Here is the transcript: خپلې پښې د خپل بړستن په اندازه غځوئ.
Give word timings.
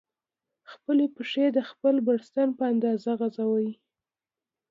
خپلې 0.71 1.05
پښې 1.15 1.45
د 1.57 1.59
خپل 1.69 1.95
بړستن 2.05 2.49
په 2.59 2.63
اندازه 2.73 3.11
غځوئ. 3.19 3.69